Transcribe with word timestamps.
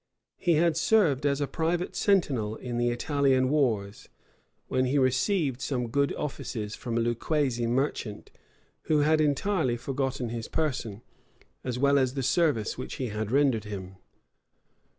He 0.39 0.53
had 0.53 0.77
served 0.77 1.27
as 1.27 1.41
a 1.41 1.45
private 1.47 1.95
sentinel 1.95 2.55
in 2.55 2.79
the 2.79 2.89
Italian 2.89 3.49
wars; 3.49 4.09
when 4.67 4.85
he 4.85 4.97
received 4.97 5.61
some 5.61 5.89
good 5.89 6.11
offices 6.15 6.73
from 6.73 6.97
a 6.97 7.01
Lucquese 7.01 7.67
merchant, 7.67 8.31
who 8.85 9.01
had 9.01 9.21
entirely 9.21 9.77
forgotten 9.77 10.29
his 10.29 10.47
person, 10.47 11.03
as 11.63 11.77
well 11.77 11.99
as 11.99 12.15
the 12.15 12.23
service 12.23 12.79
which 12.79 12.95
he 12.95 13.09
had 13.09 13.29
rendered 13.31 13.65
him. 13.65 13.97